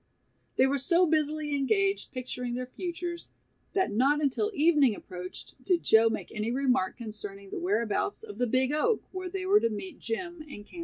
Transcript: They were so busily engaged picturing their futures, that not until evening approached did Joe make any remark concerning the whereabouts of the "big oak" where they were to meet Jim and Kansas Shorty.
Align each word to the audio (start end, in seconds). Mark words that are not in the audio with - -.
They 0.55 0.65
were 0.65 0.79
so 0.79 1.05
busily 1.05 1.55
engaged 1.55 2.11
picturing 2.11 2.55
their 2.55 2.65
futures, 2.65 3.29
that 3.73 3.91
not 3.91 4.19
until 4.19 4.49
evening 4.55 4.95
approached 4.95 5.63
did 5.63 5.83
Joe 5.83 6.09
make 6.09 6.31
any 6.31 6.49
remark 6.49 6.97
concerning 6.97 7.51
the 7.51 7.59
whereabouts 7.59 8.23
of 8.23 8.39
the 8.39 8.47
"big 8.47 8.71
oak" 8.73 9.03
where 9.11 9.29
they 9.29 9.45
were 9.45 9.59
to 9.59 9.69
meet 9.69 9.99
Jim 9.99 10.37
and 10.41 10.65
Kansas 10.65 10.69
Shorty. 10.69 10.79